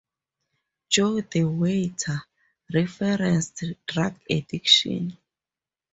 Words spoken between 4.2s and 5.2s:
addiction.